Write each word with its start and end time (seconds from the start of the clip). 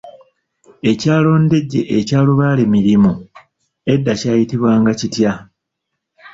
Ekyalo 0.91 1.31
Ndejje 1.43 1.81
ekya 1.97 2.19
lubaale 2.27 2.63
mirimu 2.73 3.11
edda 3.93 4.13
kyayitibwanga 4.19 4.91
kitya? 4.99 5.33